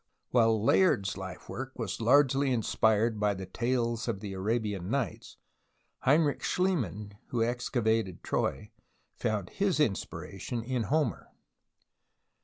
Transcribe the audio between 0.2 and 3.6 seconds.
While Layard's life work was largely inspired by the